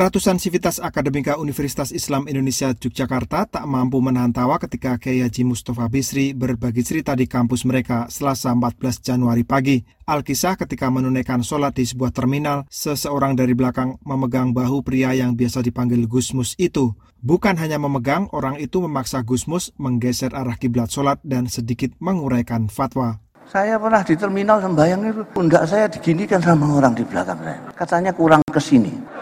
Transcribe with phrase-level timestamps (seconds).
[0.00, 5.92] Ratusan sivitas akademika Universitas Islam Indonesia Yogyakarta tak mampu menahan tawa ketika Kiai Haji Mustafa
[5.92, 9.84] Bisri berbagi cerita di kampus mereka selasa 14 Januari pagi.
[10.08, 15.60] Alkisah ketika menunaikan sholat di sebuah terminal, seseorang dari belakang memegang bahu pria yang biasa
[15.60, 16.96] dipanggil Gusmus itu.
[17.20, 23.20] Bukan hanya memegang, orang itu memaksa Gusmus menggeser arah kiblat sholat dan sedikit menguraikan fatwa.
[23.52, 27.60] Saya pernah di terminal sembahyang itu, pundak saya diginikan sama orang di belakang saya.
[27.76, 29.19] Katanya kurang ke sini.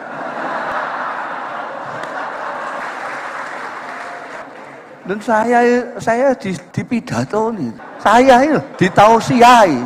[5.08, 5.64] Dan saya
[5.96, 7.72] saya di, di pidato nih.
[7.96, 9.80] Saya itu ditausiai.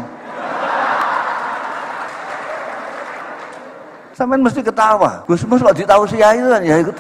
[4.19, 5.23] Sampai mesti ketawa.
[5.31, 6.97] Gus Mus kok ditausiai itu kan ya ikut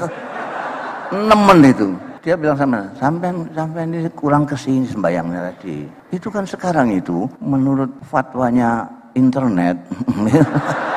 [1.11, 1.89] nemen itu.
[2.23, 5.91] Dia bilang sama, sampai sampai ini kurang ke sini sembayangnya tadi.
[6.15, 8.87] Itu kan sekarang itu menurut fatwanya
[9.19, 9.83] internet.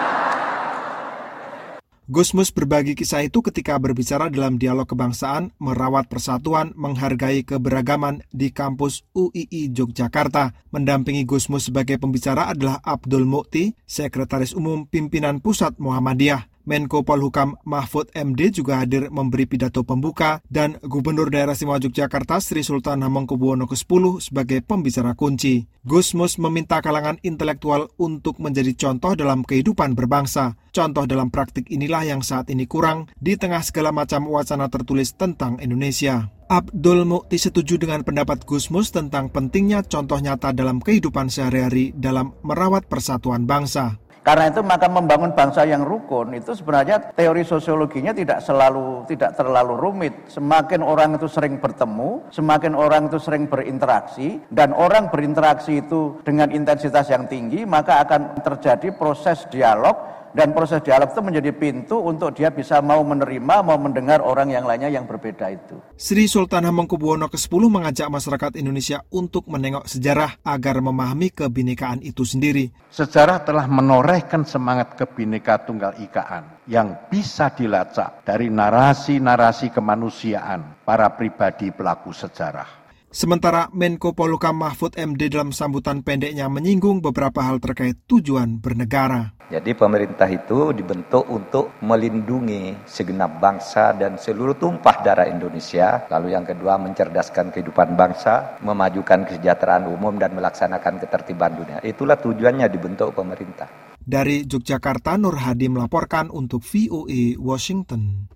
[2.05, 9.01] Gusmus berbagi kisah itu ketika berbicara dalam dialog kebangsaan, merawat persatuan, menghargai keberagaman di kampus
[9.17, 10.53] UII Yogyakarta.
[10.69, 16.54] Mendampingi Gusmus sebagai pembicara adalah Abdul Mukti, Sekretaris Umum Pimpinan Pusat Muhammadiyah.
[16.65, 22.65] Menko Polhukam Mahfud MD juga hadir memberi pidato pembuka dan Gubernur Daerah Istimewa Yogyakarta Sri
[22.65, 25.69] Sultan Hamengkubuwono ke-10 sebagai pembicara kunci.
[25.85, 30.57] Gusmus meminta kalangan intelektual untuk menjadi contoh dalam kehidupan berbangsa.
[30.73, 35.61] Contoh dalam praktik inilah yang saat ini kurang di tengah segala macam wacana tertulis tentang
[35.61, 36.33] Indonesia.
[36.45, 42.85] Abdul Mukti setuju dengan pendapat Gusmus tentang pentingnya contoh nyata dalam kehidupan sehari-hari dalam merawat
[42.85, 43.97] persatuan bangsa.
[44.25, 49.77] Karena itu maka membangun bangsa yang rukun itu sebenarnya teori sosiologinya tidak selalu tidak terlalu
[49.77, 50.17] rumit.
[50.33, 56.49] Semakin orang itu sering bertemu, semakin orang itu sering berinteraksi dan orang berinteraksi itu dengan
[56.49, 59.93] intensitas yang tinggi, maka akan terjadi proses dialog
[60.35, 64.67] dan proses dialog itu menjadi pintu untuk dia bisa mau menerima, mau mendengar orang yang
[64.67, 65.79] lainnya yang berbeda itu.
[65.95, 72.75] Sri Sultan Hamengkubuwono ke-10 mengajak masyarakat Indonesia untuk menengok sejarah agar memahami kebinekaan itu sendiri.
[72.91, 81.71] Sejarah telah menorehkan semangat kebineka tunggal ikaan yang bisa dilacak dari narasi-narasi kemanusiaan para pribadi
[81.71, 82.84] pelaku sejarah.
[83.13, 89.35] Sementara Menko Polukam Mahfud MD dalam sambutan pendeknya menyinggung beberapa hal terkait tujuan bernegara.
[89.45, 96.09] Jadi pemerintah itu dibentuk untuk melindungi segenap bangsa dan seluruh tumpah darah Indonesia.
[96.09, 101.77] Lalu yang kedua mencerdaskan kehidupan bangsa, memajukan kesejahteraan umum dan melaksanakan ketertiban dunia.
[101.85, 103.69] Itulah tujuannya dibentuk pemerintah.
[104.01, 108.33] Dari Yogyakarta, Nur Hadi melaporkan untuk VOA Washington.